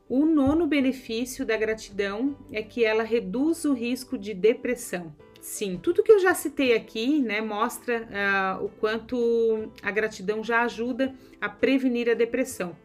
O 0.09 0.25
nono 0.25 0.65
benefício 0.65 1.45
da 1.45 1.57
gratidão 1.57 2.37
é 2.53 2.63
que 2.63 2.85
ela 2.85 3.03
reduz 3.03 3.65
o 3.65 3.73
risco 3.73 4.17
de 4.17 4.33
depressão. 4.33 5.13
Sim, 5.41 5.77
tudo 5.81 6.01
que 6.01 6.11
eu 6.11 6.19
já 6.19 6.33
citei 6.33 6.73
aqui, 6.73 7.21
né, 7.21 7.41
mostra 7.41 8.07
uh, 8.07 8.65
o 8.65 8.69
quanto 8.69 9.69
a 9.81 9.91
gratidão 9.91 10.41
já 10.41 10.61
ajuda 10.61 11.13
a 11.41 11.49
prevenir 11.49 12.09
a 12.09 12.13
depressão. 12.13 12.75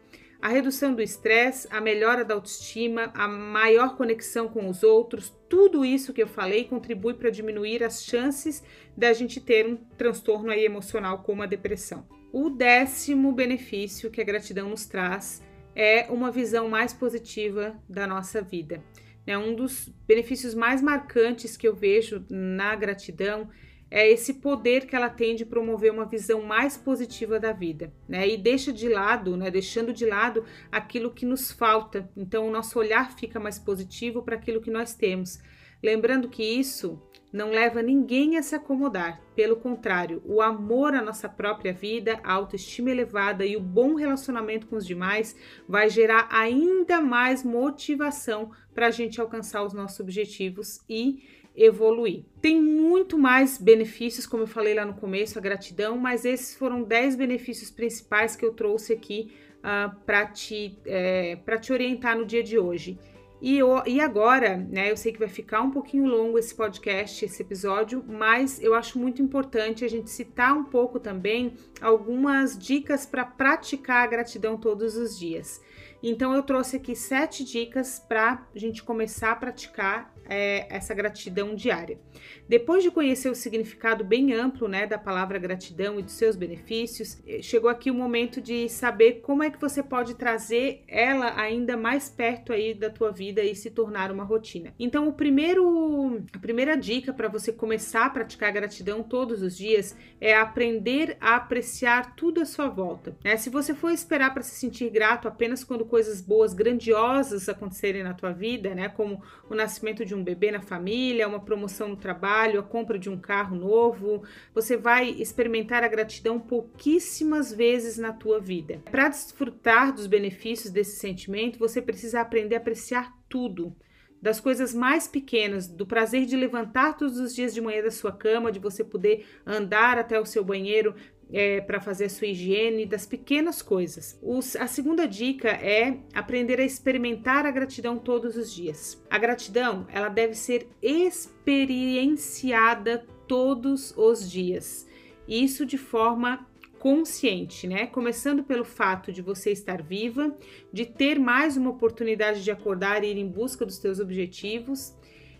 A 0.41 0.49
redução 0.49 0.93
do 0.93 1.01
estresse, 1.01 1.65
a 1.71 1.79
melhora 1.79 2.25
da 2.25 2.33
autoestima, 2.33 3.09
a 3.13 3.25
maior 3.25 3.95
conexão 3.95 4.49
com 4.49 4.69
os 4.69 4.83
outros, 4.83 5.33
tudo 5.47 5.85
isso 5.85 6.11
que 6.11 6.21
eu 6.21 6.27
falei 6.27 6.65
contribui 6.65 7.13
para 7.13 7.29
diminuir 7.29 7.81
as 7.81 8.03
chances 8.03 8.61
da 8.97 9.13
gente 9.13 9.39
ter 9.39 9.65
um 9.65 9.77
transtorno 9.97 10.51
aí 10.51 10.65
emocional 10.65 11.19
como 11.19 11.41
a 11.41 11.45
depressão. 11.45 12.05
O 12.33 12.49
décimo 12.49 13.31
benefício 13.31 14.11
que 14.11 14.19
a 14.19 14.25
gratidão 14.25 14.69
nos 14.69 14.85
traz 14.85 15.41
é 15.75 16.11
uma 16.11 16.31
visão 16.31 16.69
mais 16.69 16.93
positiva 16.93 17.75
da 17.87 18.07
nossa 18.07 18.41
vida. 18.41 18.83
É 19.25 19.37
um 19.37 19.55
dos 19.55 19.89
benefícios 20.07 20.53
mais 20.53 20.81
marcantes 20.81 21.55
que 21.55 21.67
eu 21.67 21.75
vejo 21.75 22.25
na 22.29 22.75
gratidão 22.75 23.49
é 23.95 24.09
esse 24.09 24.33
poder 24.33 24.87
que 24.87 24.95
ela 24.95 25.07
tem 25.07 25.35
de 25.35 25.45
promover 25.45 25.91
uma 25.91 26.03
visão 26.03 26.41
mais 26.41 26.75
positiva 26.75 27.39
da 27.39 27.53
vida, 27.53 27.93
né? 28.09 28.27
E 28.27 28.35
deixa 28.35 28.73
de 28.73 28.89
lado, 28.89 29.37
né? 29.37 29.51
Deixando 29.51 29.93
de 29.93 30.03
lado 30.03 30.43
aquilo 30.71 31.11
que 31.11 31.27
nos 31.27 31.51
falta. 31.51 32.09
Então, 32.17 32.47
o 32.47 32.51
nosso 32.51 32.79
olhar 32.79 33.15
fica 33.15 33.39
mais 33.39 33.59
positivo 33.59 34.23
para 34.23 34.35
aquilo 34.35 34.61
que 34.61 34.71
nós 34.71 34.95
temos. 34.95 35.39
Lembrando 35.83 36.27
que 36.27 36.43
isso 36.43 36.99
não 37.33 37.49
leva 37.49 37.81
ninguém 37.81 38.37
a 38.37 38.43
se 38.43 38.53
acomodar. 38.53 39.19
Pelo 39.35 39.55
contrário, 39.55 40.21
o 40.23 40.39
amor 40.39 40.93
à 40.93 41.01
nossa 41.01 41.27
própria 41.27 41.73
vida, 41.73 42.19
a 42.23 42.31
autoestima 42.31 42.91
elevada 42.91 43.43
e 43.43 43.57
o 43.57 43.59
bom 43.59 43.95
relacionamento 43.95 44.67
com 44.67 44.75
os 44.75 44.85
demais 44.85 45.35
vai 45.67 45.89
gerar 45.89 46.27
ainda 46.29 47.01
mais 47.01 47.43
motivação 47.43 48.51
para 48.75 48.87
a 48.87 48.91
gente 48.91 49.19
alcançar 49.19 49.63
os 49.63 49.73
nossos 49.73 49.99
objetivos 49.99 50.81
e 50.87 51.23
evoluir. 51.55 52.23
Tem 52.39 52.61
muito 52.61 53.17
mais 53.17 53.57
benefícios, 53.57 54.27
como 54.27 54.43
eu 54.43 54.47
falei 54.47 54.75
lá 54.75 54.85
no 54.85 54.93
começo, 54.93 55.37
a 55.37 55.41
gratidão, 55.41 55.97
mas 55.97 56.25
esses 56.25 56.55
foram 56.55 56.83
10 56.83 57.15
benefícios 57.15 57.71
principais 57.71 58.35
que 58.35 58.45
eu 58.45 58.53
trouxe 58.53 58.93
aqui 58.93 59.33
uh, 59.59 59.95
para 60.05 60.27
te, 60.27 60.77
é, 60.85 61.35
te 61.59 61.73
orientar 61.73 62.17
no 62.17 62.25
dia 62.25 62.43
de 62.43 62.57
hoje. 62.59 62.99
E, 63.45 63.59
e 63.87 63.99
agora, 63.99 64.55
né, 64.55 64.89
eu 64.89 64.95
sei 64.95 65.11
que 65.11 65.19
vai 65.19 65.27
ficar 65.27 65.61
um 65.61 65.69
pouquinho 65.69 66.05
longo 66.05 66.39
esse 66.39 66.55
podcast, 66.55 67.25
esse 67.25 67.41
episódio, 67.41 68.01
mas 68.07 68.63
eu 68.63 68.73
acho 68.73 68.97
muito 68.97 69.21
importante 69.21 69.83
a 69.83 69.87
gente 69.89 70.09
citar 70.09 70.53
um 70.53 70.63
pouco 70.63 70.97
também 70.97 71.53
algumas 71.81 72.57
dicas 72.57 73.05
para 73.05 73.25
praticar 73.25 74.05
a 74.05 74.07
gratidão 74.07 74.55
todos 74.55 74.95
os 74.95 75.19
dias. 75.19 75.61
Então, 76.01 76.33
eu 76.33 76.41
trouxe 76.41 76.77
aqui 76.77 76.95
sete 76.95 77.43
dicas 77.43 77.99
para 77.99 78.47
a 78.55 78.57
gente 78.57 78.81
começar 78.81 79.33
a 79.33 79.35
praticar 79.35 80.12
é, 80.33 80.65
essa 80.69 80.93
gratidão 80.93 81.53
diária. 81.55 81.99
Depois 82.47 82.83
de 82.83 82.91
conhecer 82.91 83.29
o 83.29 83.35
significado 83.35 84.03
bem 84.03 84.33
amplo 84.33 84.67
né, 84.67 84.87
da 84.87 84.97
palavra 84.97 85.37
gratidão 85.37 85.99
e 85.99 86.03
dos 86.03 86.13
seus 86.13 86.35
benefícios, 86.35 87.21
eh, 87.27 87.41
chegou 87.41 87.69
aqui 87.69 87.91
o 87.91 87.93
momento 87.93 88.41
de 88.41 88.67
saber 88.67 89.21
como 89.21 89.43
é 89.43 89.49
que 89.49 89.61
você 89.61 89.83
pode 89.83 90.15
trazer 90.15 90.83
ela 90.87 91.39
ainda 91.39 91.77
mais 91.77 92.09
perto 92.09 92.51
aí 92.51 92.73
da 92.73 92.89
tua 92.89 93.11
vida 93.11 93.43
e 93.43 93.55
se 93.55 93.69
tornar 93.69 94.11
uma 94.11 94.23
rotina. 94.23 94.73
Então, 94.79 95.07
o 95.07 95.13
primeiro, 95.13 96.23
a 96.33 96.39
primeira 96.39 96.75
dica 96.75 97.13
para 97.13 97.27
você 97.27 97.51
começar 97.51 98.05
a 98.05 98.09
praticar 98.09 98.51
gratidão 98.51 99.03
todos 99.03 99.41
os 99.41 99.55
dias 99.55 99.95
é 100.19 100.35
aprender 100.35 101.17
a 101.19 101.35
apreciar 101.35 102.15
tudo 102.15 102.41
à 102.41 102.45
sua 102.45 102.67
volta. 102.69 103.15
Né? 103.23 103.37
Se 103.37 103.49
você 103.49 103.73
for 103.73 103.91
esperar 103.91 104.33
para 104.33 104.43
se 104.43 104.55
sentir 104.55 104.89
grato 104.89 105.27
apenas 105.27 105.63
quando 105.63 105.85
coisas 105.85 106.21
boas, 106.21 106.53
grandiosas 106.53 107.47
acontecerem 107.47 108.03
na 108.03 108.13
tua 108.13 108.31
vida, 108.31 108.73
né, 108.73 108.89
como 108.89 109.21
o 109.49 109.55
nascimento 109.55 110.05
de 110.05 110.13
de 110.13 110.15
um 110.23 110.25
bebê 110.25 110.49
na 110.49 110.61
família, 110.61 111.27
uma 111.27 111.41
promoção 111.41 111.89
no 111.89 111.97
trabalho, 111.97 112.61
a 112.61 112.63
compra 112.63 112.97
de 112.97 113.09
um 113.09 113.19
carro 113.19 113.55
novo. 113.55 114.23
Você 114.55 114.77
vai 114.77 115.09
experimentar 115.09 115.83
a 115.83 115.87
gratidão 115.89 116.39
pouquíssimas 116.39 117.51
vezes 117.51 117.97
na 117.97 118.13
tua 118.13 118.39
vida. 118.39 118.81
Para 118.89 119.09
desfrutar 119.09 119.93
dos 119.93 120.07
benefícios 120.07 120.71
desse 120.71 120.95
sentimento, 120.95 121.59
você 121.59 121.81
precisa 121.81 122.21
aprender 122.21 122.55
a 122.55 122.59
apreciar 122.59 123.13
tudo 123.27 123.75
das 124.21 124.39
coisas 124.39 124.73
mais 124.73 125.05
pequenas, 125.05 125.67
do 125.67 125.85
prazer 125.85 126.25
de 126.25 126.37
levantar 126.37 126.95
todos 126.95 127.19
os 127.19 127.35
dias 127.35 127.53
de 127.53 127.59
manhã 127.59 127.83
da 127.83 127.91
sua 127.91 128.13
cama, 128.13 128.53
de 128.53 128.59
você 128.59 128.81
poder 128.81 129.25
andar 129.45 129.97
até 129.97 130.17
o 130.17 130.25
seu 130.25 130.45
banheiro 130.45 130.95
é, 131.33 131.59
para 131.59 131.81
fazer 131.81 132.05
a 132.05 132.09
sua 132.09 132.27
higiene, 132.27 132.85
das 132.85 133.07
pequenas 133.07 133.63
coisas. 133.63 134.19
Os, 134.21 134.55
a 134.55 134.67
segunda 134.67 135.07
dica 135.07 135.49
é 135.49 135.97
aprender 136.13 136.59
a 136.59 136.63
experimentar 136.63 137.47
a 137.47 137.51
gratidão 137.51 137.97
todos 137.97 138.37
os 138.37 138.53
dias. 138.53 139.03
A 139.09 139.17
gratidão 139.17 139.87
ela 139.91 140.09
deve 140.09 140.35
ser 140.35 140.67
experienciada 140.79 143.03
todos 143.27 143.97
os 143.97 144.29
dias. 144.29 144.87
Isso 145.27 145.65
de 145.65 145.79
forma 145.79 146.45
consciente, 146.77 147.65
né? 147.65 147.87
Começando 147.87 148.43
pelo 148.43 148.65
fato 148.65 149.11
de 149.11 149.19
você 149.21 149.51
estar 149.51 149.81
viva, 149.81 150.37
de 150.71 150.85
ter 150.85 151.17
mais 151.17 151.57
uma 151.57 151.71
oportunidade 151.71 152.43
de 152.43 152.51
acordar 152.51 153.03
e 153.03 153.07
ir 153.07 153.17
em 153.17 153.27
busca 153.27 153.65
dos 153.65 153.77
seus 153.77 153.99
objetivos. 153.99 154.93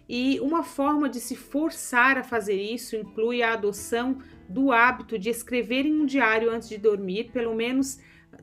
E 0.08 0.40
uma 0.40 0.64
forma 0.64 1.10
de 1.10 1.20
se 1.20 1.36
forçar 1.36 2.18
a 2.18 2.24
fazer 2.24 2.56
isso 2.56 2.96
inclui 2.96 3.44
a 3.44 3.54
adoção 3.54 4.18
do 4.48 4.72
hábito 4.72 5.18
de 5.18 5.30
escrever 5.30 5.86
em 5.86 6.02
um 6.02 6.06
diário 6.06 6.52
antes 6.52 6.70
de 6.70 6.78
dormir, 6.78 7.32
pelo 7.32 7.56
menos 7.56 8.00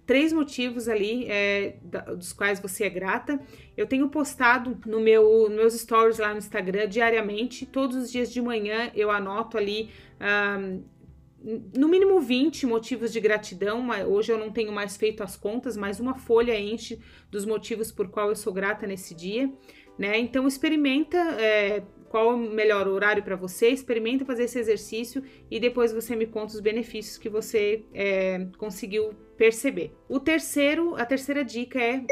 três 0.06 0.32
motivos 0.32 0.88
ali 0.88 1.26
é, 1.28 1.76
dos 2.16 2.32
quais 2.32 2.60
você 2.60 2.84
é 2.84 2.90
grata. 2.90 3.40
Eu 3.76 3.86
tenho 3.86 4.08
postado 4.08 4.78
no 4.86 5.00
meu 5.00 5.48
nos 5.48 5.56
meus 5.56 5.74
stories 5.74 6.18
lá 6.18 6.32
no 6.32 6.38
Instagram 6.38 6.88
diariamente, 6.88 7.66
todos 7.66 7.96
os 7.96 8.10
dias 8.10 8.32
de 8.32 8.40
manhã 8.40 8.90
eu 8.94 9.10
anoto 9.10 9.56
ali 9.56 9.90
um, 10.20 10.82
no 11.76 11.88
mínimo 11.88 12.20
20 12.20 12.66
motivos 12.66 13.12
de 13.12 13.20
gratidão. 13.20 13.88
Hoje 14.08 14.32
eu 14.32 14.38
não 14.38 14.50
tenho 14.50 14.72
mais 14.72 14.96
feito 14.96 15.22
as 15.22 15.36
contas, 15.36 15.76
mas 15.76 15.98
uma 15.98 16.14
folha 16.14 16.58
enche 16.58 16.98
dos 17.30 17.46
motivos 17.46 17.90
por 17.90 18.08
qual 18.08 18.28
eu 18.28 18.36
sou 18.36 18.52
grata 18.52 18.86
nesse 18.86 19.14
dia. 19.14 19.50
Né? 19.98 20.18
Então 20.18 20.46
experimenta 20.46 21.18
é, 21.18 21.82
qual 22.10 22.34
o 22.34 22.36
melhor 22.36 22.88
horário 22.88 23.22
para 23.22 23.36
você, 23.36 23.68
experimenta 23.68 24.24
fazer 24.24 24.42
esse 24.42 24.58
exercício 24.58 25.22
e 25.48 25.60
depois 25.60 25.92
você 25.92 26.16
me 26.16 26.26
conta 26.26 26.54
os 26.54 26.60
benefícios 26.60 27.16
que 27.16 27.28
você 27.28 27.84
é, 27.94 28.48
conseguiu 28.58 29.14
perceber. 29.36 29.94
O 30.08 30.18
terceiro, 30.18 30.96
a 30.96 31.06
terceira 31.06 31.44
dica 31.44 31.80
é 31.80 32.04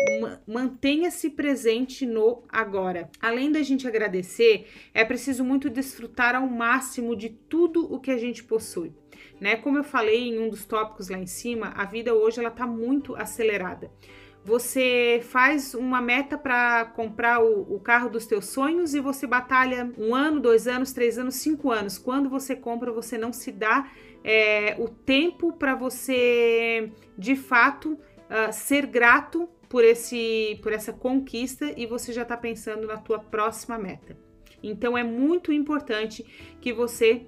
mantenha-se 0.47 1.31
presente 1.31 2.07
no 2.07 2.45
agora. 2.49 3.11
Além 3.21 3.51
da 3.51 3.61
gente 3.61 3.89
agradecer, 3.89 4.69
é 4.95 5.05
preciso 5.05 5.43
muito 5.43 5.69
desfrutar 5.69 6.37
ao 6.37 6.47
máximo 6.47 7.17
de 7.17 7.31
tudo 7.31 7.93
o 7.93 7.99
que 7.99 8.13
a 8.13 8.17
gente 8.17 8.45
possui. 8.45 8.93
Né? 9.41 9.57
Como 9.57 9.79
eu 9.79 9.85
falei 9.85 10.29
em 10.29 10.39
um 10.39 10.49
dos 10.49 10.65
tópicos 10.65 11.09
lá 11.09 11.19
em 11.19 11.27
cima, 11.27 11.73
a 11.75 11.85
vida 11.85 12.15
hoje 12.15 12.39
ela 12.39 12.51
está 12.51 12.69
muito 12.69 13.17
acelerada. 13.17 13.91
Você 14.49 15.21
faz 15.25 15.75
uma 15.75 16.01
meta 16.01 16.39
para 16.39 16.87
comprar 16.87 17.45
o, 17.45 17.75
o, 17.75 17.79
carro 17.79 18.09
dos 18.09 18.25
teus 18.25 18.47
sonhos 18.47 18.95
e 18.95 19.01
você 19.01 19.27
batalha 19.27 19.93
um 19.99 20.15
ano, 20.15 20.41
dois 20.41 20.67
anos, 20.67 20.91
três 20.91 21.19
anos, 21.19 21.35
cinco 21.35 21.71
anos. 21.71 21.99
Quando 21.99 22.31
você 22.31 22.57
compra, 22.57 22.91
você 22.91 23.19
não 23.19 23.31
se 23.31 23.53
dá 23.53 23.91
é, 24.25 24.75
o 24.79 24.89
tempo 24.89 25.53
para 25.53 25.75
você, 25.75 26.91
de 27.19 27.37
fato, 27.37 27.93
uh, 27.93 28.51
ser 28.51 28.87
grato 28.87 29.47
por, 29.69 29.85
esse, 29.85 30.59
por 30.63 30.73
essa 30.73 30.95
conquista 30.95 31.71
e 31.77 31.85
você 31.85 32.11
já 32.11 32.23
está 32.23 32.35
pensando 32.35 32.87
na 32.87 32.97
tua 32.97 33.19
próxima 33.19 33.77
meta. 33.77 34.17
Então 34.63 34.97
é 34.97 35.05
muito 35.05 35.53
importante 35.53 36.25
que 36.59 36.73
você 36.73 37.27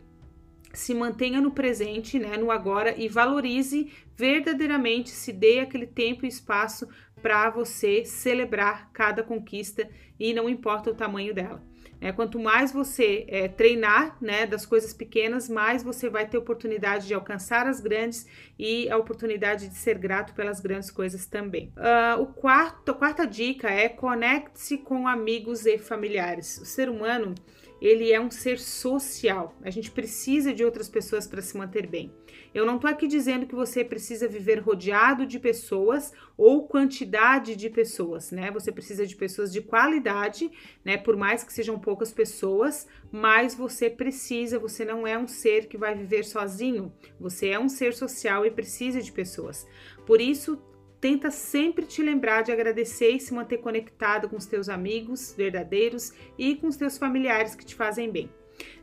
se 0.72 0.94
mantenha 0.94 1.40
no 1.40 1.50
presente, 1.50 2.18
né, 2.18 2.36
no 2.36 2.50
agora 2.50 2.94
e 2.96 3.08
valorize 3.08 3.92
verdadeiramente, 4.16 5.10
se 5.10 5.32
dê 5.32 5.60
aquele 5.60 5.86
tempo 5.86 6.24
e 6.24 6.28
espaço 6.28 6.88
para 7.22 7.50
você 7.50 8.04
celebrar 8.04 8.90
cada 8.92 9.22
conquista 9.22 9.88
e 10.18 10.32
não 10.32 10.48
importa 10.48 10.90
o 10.90 10.94
tamanho 10.94 11.34
dela. 11.34 11.62
É, 12.00 12.12
quanto 12.12 12.40
mais 12.40 12.72
você 12.72 13.26
é, 13.28 13.46
treinar 13.46 14.16
né, 14.22 14.46
das 14.46 14.64
coisas 14.64 14.94
pequenas, 14.94 15.50
mais 15.50 15.82
você 15.82 16.08
vai 16.08 16.26
ter 16.26 16.38
oportunidade 16.38 17.06
de 17.06 17.12
alcançar 17.12 17.66
as 17.66 17.78
grandes 17.78 18.26
e 18.58 18.88
a 18.88 18.96
oportunidade 18.96 19.68
de 19.68 19.74
ser 19.74 19.98
grato 19.98 20.32
pelas 20.32 20.60
grandes 20.60 20.90
coisas 20.90 21.26
também. 21.26 21.70
Uh, 21.76 22.22
o 22.22 22.26
quarto, 22.26 22.92
a 22.92 22.94
quarta 22.94 23.26
dica 23.26 23.68
é 23.68 23.86
conecte-se 23.86 24.78
com 24.78 25.06
amigos 25.06 25.66
e 25.66 25.76
familiares. 25.76 26.56
O 26.58 26.64
ser 26.64 26.88
humano 26.88 27.34
ele 27.80 28.12
é 28.12 28.20
um 28.20 28.30
ser 28.30 28.58
social. 28.58 29.56
A 29.62 29.70
gente 29.70 29.90
precisa 29.90 30.52
de 30.52 30.64
outras 30.64 30.88
pessoas 30.88 31.26
para 31.26 31.40
se 31.40 31.56
manter 31.56 31.86
bem. 31.86 32.12
Eu 32.52 32.66
não 32.66 32.76
estou 32.76 32.90
aqui 32.90 33.06
dizendo 33.06 33.46
que 33.46 33.54
você 33.54 33.84
precisa 33.84 34.28
viver 34.28 34.58
rodeado 34.58 35.24
de 35.24 35.38
pessoas 35.38 36.12
ou 36.36 36.66
quantidade 36.66 37.56
de 37.56 37.70
pessoas, 37.70 38.30
né? 38.30 38.50
Você 38.50 38.70
precisa 38.70 39.06
de 39.06 39.16
pessoas 39.16 39.52
de 39.52 39.60
qualidade, 39.62 40.50
né? 40.84 40.96
Por 40.96 41.16
mais 41.16 41.42
que 41.42 41.52
sejam 41.52 41.78
poucas 41.78 42.12
pessoas, 42.12 42.86
mas 43.10 43.54
você 43.54 43.88
precisa, 43.88 44.58
você 44.58 44.84
não 44.84 45.06
é 45.06 45.16
um 45.16 45.26
ser 45.26 45.66
que 45.66 45.78
vai 45.78 45.94
viver 45.94 46.24
sozinho. 46.24 46.92
Você 47.18 47.48
é 47.48 47.58
um 47.58 47.68
ser 47.68 47.94
social 47.94 48.44
e 48.44 48.50
precisa 48.50 49.00
de 49.00 49.12
pessoas. 49.12 49.66
Por 50.04 50.20
isso, 50.20 50.60
Tenta 51.00 51.30
sempre 51.30 51.86
te 51.86 52.02
lembrar 52.02 52.42
de 52.42 52.52
agradecer 52.52 53.10
e 53.12 53.20
se 53.20 53.32
manter 53.32 53.58
conectado 53.58 54.28
com 54.28 54.36
os 54.36 54.44
teus 54.44 54.68
amigos 54.68 55.34
verdadeiros 55.34 56.12
e 56.38 56.56
com 56.56 56.66
os 56.66 56.76
teus 56.76 56.98
familiares 56.98 57.54
que 57.54 57.64
te 57.64 57.74
fazem 57.74 58.10
bem. 58.10 58.30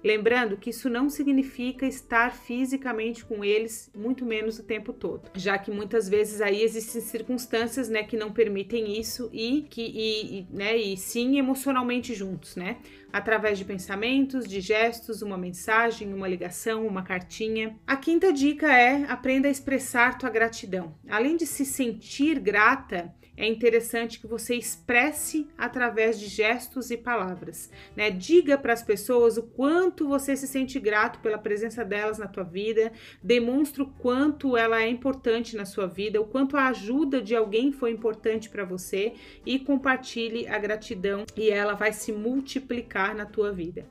Lembrando 0.04 0.58
que 0.58 0.70
isso 0.70 0.90
não 0.90 1.10
significa 1.10 1.86
estar 1.86 2.34
fisicamente 2.34 3.26
com 3.26 3.44
eles, 3.44 3.92
muito 3.96 4.26
menos 4.26 4.60
o 4.60 4.64
tempo 4.64 4.94
todo, 4.94 5.30
já 5.34 5.58
que 5.58 5.72
muitas 5.72 6.08
vezes 6.08 6.42
aí 6.42 6.62
existem 6.62 7.02
circunstâncias, 7.02 7.90
né, 7.90 8.04
que 8.04 8.18
não 8.18 8.32
permitem 8.32 9.00
isso 9.00 9.30
e 9.34 9.66
que 9.70 9.82
e, 9.82 10.40
e, 10.40 10.48
né, 10.52 10.78
e 10.78 10.96
sim 10.98 11.38
emocionalmente 11.38 12.14
juntos, 12.14 12.56
né? 12.56 12.78
Através 13.12 13.58
de 13.58 13.66
pensamentos, 13.66 14.48
de 14.48 14.60
gestos, 14.60 15.22
uma 15.22 15.38
mensagem, 15.38 16.14
uma 16.14 16.28
ligação, 16.28 16.86
uma 16.86 17.04
cartinha. 17.04 17.76
A 17.88 17.96
quinta 17.96 18.34
dica 18.34 18.72
é 18.72 19.06
aprenda 19.06 19.48
a 19.48 19.52
expressar 19.52 20.18
tua 20.18 20.30
gratidão. 20.30 20.94
Além 21.10 21.38
de 21.38 21.46
se 21.46 21.66
sentir 21.66 22.40
grata, 22.40 23.14
é 23.38 23.48
interessante 23.48 24.20
que 24.20 24.26
você 24.26 24.56
expresse 24.56 25.48
através 25.56 26.20
de 26.20 26.26
gestos 26.26 26.90
e 26.90 26.98
palavras, 26.98 27.72
né? 27.96 28.10
Diga 28.10 28.58
para 28.58 28.74
as 28.74 28.82
pessoas 28.82 29.38
o 29.38 29.44
quanto 29.44 30.08
você 30.08 30.36
se 30.36 30.48
sente 30.48 30.80
grato 30.80 31.20
pela 31.20 31.38
presença 31.38 31.86
delas 31.86 32.18
na 32.18 32.28
tua 32.28 32.44
vida, 32.44 32.92
demonstre 33.22 33.84
o 33.84 33.86
quanto 33.88 34.58
ela 34.58 34.82
é 34.82 34.90
importante 34.90 35.56
na 35.56 35.66
sua 35.66 35.86
vida, 35.86 36.20
o 36.20 36.26
quanto 36.26 36.58
a 36.58 36.68
ajuda 36.70 37.22
de 37.22 37.36
alguém 37.36 37.72
foi 37.72 37.92
importante 37.92 38.50
para 38.50 38.66
você 38.66 39.14
e 39.46 39.60
compartilhe 39.60 40.48
a 40.48 40.58
gratidão 40.58 41.24
e 41.36 41.52
ela 41.52 41.76
vai 41.76 41.94
se 41.94 42.12
multiplicar 42.12 43.16
na 43.16 43.26
tua 43.26 43.52
vida. 43.52 43.88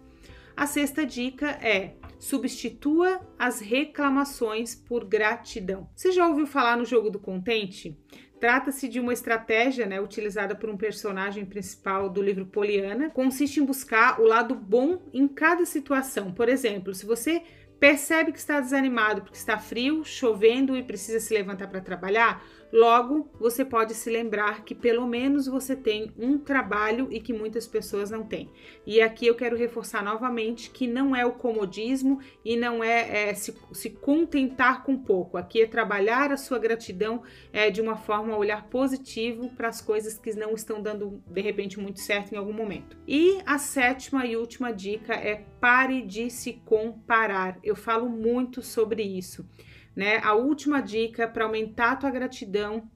A 0.56 0.66
sexta 0.66 1.04
dica 1.04 1.50
é 1.62 1.96
substitua 2.18 3.20
as 3.38 3.60
reclamações 3.60 4.74
por 4.74 5.04
gratidão. 5.04 5.86
Você 5.94 6.10
já 6.10 6.26
ouviu 6.26 6.46
falar 6.46 6.78
no 6.78 6.84
jogo 6.86 7.10
do 7.10 7.20
contente? 7.20 7.94
Trata-se 8.46 8.86
de 8.86 9.00
uma 9.00 9.12
estratégia 9.12 9.86
né, 9.86 10.00
utilizada 10.00 10.54
por 10.54 10.70
um 10.70 10.76
personagem 10.76 11.44
principal 11.44 12.08
do 12.08 12.22
livro 12.22 12.46
Poliana. 12.46 13.10
Consiste 13.10 13.58
em 13.58 13.64
buscar 13.64 14.20
o 14.20 14.24
lado 14.24 14.54
bom 14.54 15.02
em 15.12 15.26
cada 15.26 15.66
situação. 15.66 16.30
Por 16.32 16.48
exemplo, 16.48 16.94
se 16.94 17.04
você 17.04 17.42
percebe 17.78 18.32
que 18.32 18.38
está 18.38 18.60
desanimado 18.60 19.22
porque 19.22 19.36
está 19.36 19.58
frio, 19.58 20.04
chovendo 20.04 20.76
e 20.76 20.82
precisa 20.82 21.20
se 21.20 21.34
levantar 21.34 21.68
para 21.68 21.80
trabalhar, 21.80 22.42
Logo, 22.72 23.30
você 23.38 23.64
pode 23.64 23.94
se 23.94 24.10
lembrar 24.10 24.64
que 24.64 24.74
pelo 24.74 25.06
menos 25.06 25.46
você 25.46 25.76
tem 25.76 26.12
um 26.18 26.36
trabalho 26.36 27.08
e 27.10 27.20
que 27.20 27.32
muitas 27.32 27.66
pessoas 27.66 28.10
não 28.10 28.24
têm. 28.24 28.50
E 28.84 29.00
aqui 29.00 29.26
eu 29.26 29.34
quero 29.34 29.56
reforçar 29.56 30.02
novamente 30.02 30.70
que 30.70 30.86
não 30.86 31.14
é 31.14 31.24
o 31.24 31.32
comodismo 31.32 32.20
e 32.44 32.56
não 32.56 32.82
é, 32.82 33.30
é 33.30 33.34
se, 33.34 33.56
se, 33.72 33.90
contentar 33.90 34.82
com 34.82 34.96
pouco. 34.96 35.36
Aqui 35.36 35.62
é 35.62 35.66
trabalhar 35.66 36.32
a 36.32 36.36
sua 36.36 36.58
gratidão 36.58 37.22
é, 37.52 37.70
de 37.70 37.80
uma 37.80 37.96
forma 37.96 38.34
a 38.34 38.36
olhar 38.36 38.68
positivo 38.68 39.48
para 39.50 39.68
as 39.68 39.80
coisas 39.80 40.18
que 40.18 40.34
não 40.34 40.52
estão 40.52 40.82
dando 40.82 41.22
de 41.26 41.40
repente 41.40 41.78
muito 41.78 42.00
certo 42.00 42.34
em 42.34 42.36
algum 42.36 42.52
momento. 42.52 42.96
E 43.06 43.38
a 43.46 43.58
sétima 43.58 44.26
e 44.26 44.36
última 44.36 44.72
dica 44.72 45.14
é 45.14 45.44
pare 45.60 46.02
de 46.02 46.30
se 46.30 46.54
comparar. 46.64 47.58
Eu 47.66 47.76
falo 47.76 48.08
muito 48.08 48.62
sobre 48.62 49.02
isso 49.02 49.44
né? 49.96 50.18
A 50.22 50.34
última 50.34 50.82
dica 50.82 51.26
para 51.26 51.46
aumentar 51.46 51.92
a 51.92 51.96
tua 51.96 52.10
gratidão 52.10 52.88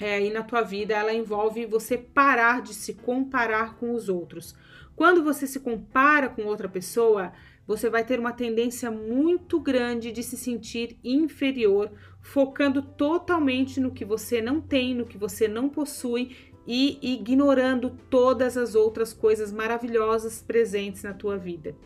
é, 0.00 0.14
aí 0.14 0.32
na 0.32 0.42
tua 0.42 0.62
vida, 0.62 0.94
ela 0.94 1.12
envolve 1.12 1.66
você 1.66 1.98
parar 1.98 2.62
de 2.62 2.72
se 2.72 2.94
comparar 2.94 3.76
com 3.76 3.94
os 3.94 4.08
outros. 4.08 4.56
Quando 4.96 5.22
você 5.22 5.46
se 5.46 5.60
compara 5.60 6.28
com 6.28 6.44
outra 6.44 6.68
pessoa, 6.68 7.32
você 7.66 7.88
vai 7.88 8.02
ter 8.02 8.18
uma 8.18 8.32
tendência 8.32 8.90
muito 8.90 9.60
grande 9.60 10.10
de 10.10 10.22
se 10.22 10.36
sentir 10.36 10.98
inferior, 11.04 11.92
focando 12.20 12.82
totalmente 12.82 13.78
no 13.78 13.92
que 13.92 14.04
você 14.04 14.40
não 14.40 14.60
tem, 14.60 14.94
no 14.94 15.06
que 15.06 15.18
você 15.18 15.46
não 15.46 15.68
possui 15.68 16.34
e 16.66 16.98
ignorando 17.02 17.90
todas 18.08 18.56
as 18.56 18.74
outras 18.74 19.12
coisas 19.12 19.52
maravilhosas 19.52 20.42
presentes 20.42 21.02
na 21.02 21.12
tua 21.12 21.36
vida. 21.36 21.76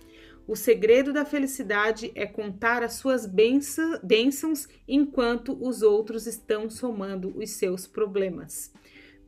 O 0.46 0.54
segredo 0.54 1.12
da 1.12 1.24
felicidade 1.24 2.12
é 2.14 2.24
contar 2.24 2.82
as 2.82 2.94
suas 2.94 3.26
bênçãos 3.26 4.68
enquanto 4.86 5.58
os 5.60 5.82
outros 5.82 6.26
estão 6.26 6.70
somando 6.70 7.36
os 7.36 7.50
seus 7.50 7.86
problemas. 7.86 8.72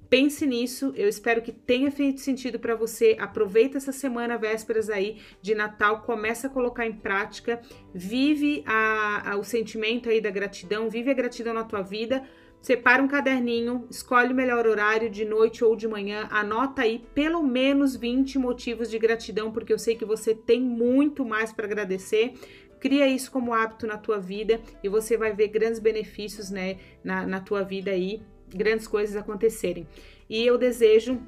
Pense 0.09 0.47
nisso, 0.47 0.93
eu 0.97 1.07
espero 1.07 1.43
que 1.43 1.53
tenha 1.53 1.91
feito 1.91 2.21
sentido 2.21 2.59
para 2.59 2.75
você. 2.75 3.15
Aproveita 3.21 3.77
essa 3.77 3.93
semana 3.93 4.39
vésperas 4.39 4.89
aí 4.89 5.21
de 5.43 5.55
Natal, 5.55 6.01
começa 6.03 6.47
a 6.47 6.51
colocar 6.51 6.87
em 6.87 6.95
prática, 6.95 7.61
vive 7.93 8.63
a, 8.65 9.33
a, 9.33 9.37
o 9.37 9.45
sentimento 9.45 10.09
aí 10.09 10.21
da 10.21 10.31
gratidão, 10.31 10.89
vive 10.89 11.11
a 11.11 11.15
gratidão 11.15 11.53
na 11.53 11.65
tua 11.65 11.83
vida 11.83 12.25
Separa 12.61 13.03
um 13.03 13.09
caderninho, 13.09 13.87
escolhe 13.89 14.33
o 14.33 14.37
melhor 14.37 14.67
horário 14.67 15.09
de 15.09 15.25
noite 15.25 15.65
ou 15.65 15.77
de 15.77 15.87
manhã, 15.87 16.27
anota 16.31 16.83
aí 16.83 17.05
pelo 17.15 17.43
menos 17.43 17.95
20 17.95 18.39
motivos 18.39 18.91
de 18.91 18.99
gratidão, 18.99 19.53
porque 19.53 19.73
eu 19.73 19.79
sei 19.79 19.95
que 19.95 20.05
você 20.05 20.35
tem 20.35 20.61
muito 20.61 21.25
mais 21.25 21.53
para 21.53 21.67
agradecer. 21.67 22.35
Cria 22.81 23.09
isso 23.09 23.31
como 23.31 23.55
hábito 23.55 23.87
na 23.87 23.97
tua 23.97 24.19
vida 24.19 24.61
e 24.83 24.89
você 24.89 25.17
vai 25.17 25.33
ver 25.33 25.49
grandes 25.49 25.81
benefícios 25.81 26.51
né, 26.51 26.79
na, 27.03 27.27
na 27.27 27.41
tua 27.41 27.63
vida 27.63 27.91
aí, 27.91 28.23
grandes 28.49 28.87
coisas 28.87 29.17
acontecerem. 29.17 29.87
E 30.29 30.45
eu 30.45 30.59
desejo 30.59 31.21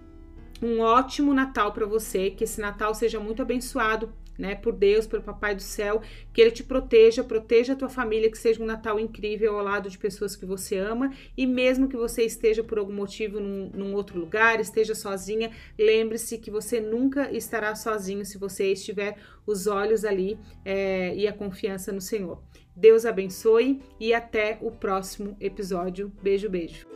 um 0.63 0.81
ótimo 0.81 1.33
Natal 1.33 1.73
para 1.73 1.87
você, 1.87 2.31
que 2.31 2.45
esse 2.45 2.61
Natal 2.61 2.95
seja 2.95 3.19
muito 3.19 3.41
abençoado 3.41 4.13
né, 4.41 4.55
por 4.55 4.73
Deus, 4.73 5.07
pelo 5.07 5.23
Papai 5.23 5.55
do 5.55 5.63
Céu, 5.63 6.01
que 6.33 6.41
Ele 6.41 6.51
te 6.51 6.65
proteja, 6.65 7.23
proteja 7.23 7.75
a 7.75 7.77
tua 7.77 7.89
família, 7.89 8.31
que 8.31 8.39
seja 8.39 8.63
um 8.63 8.67
Natal 8.67 8.99
incrível 8.99 9.57
ao 9.57 9.65
lado 9.65 9.91
de 9.91 9.99
pessoas 9.99 10.35
que 10.35 10.47
você 10.47 10.79
ama 10.79 11.13
e 11.37 11.47
mesmo 11.47 11.89
que 11.89 11.97
você 11.97 12.25
esteja 12.25 12.65
por 12.65 12.79
algum 12.79 12.95
motivo 12.95 13.39
num, 13.39 13.71
num 13.75 13.95
outro 13.95 14.19
lugar, 14.19 14.59
esteja 14.59 14.95
sozinha, 14.95 15.51
lembre-se 15.79 16.39
que 16.39 16.51
você 16.51 16.81
nunca 16.81 17.31
estará 17.31 17.75
sozinho 17.75 18.25
se 18.25 18.39
você 18.39 18.73
estiver 18.73 19.17
os 19.47 19.67
olhos 19.67 20.05
ali 20.05 20.39
é, 20.65 21.15
e 21.15 21.29
a 21.29 21.33
confiança 21.33 21.93
no 21.93 22.01
Senhor. 22.01 22.43
Deus 22.75 23.05
abençoe 23.05 23.83
e 23.99 24.15
até 24.15 24.59
o 24.63 24.71
próximo 24.71 25.37
episódio. 25.39 26.11
Beijo, 26.23 26.49
beijo. 26.49 26.87